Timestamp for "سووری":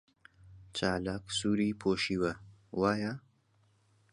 1.37-1.69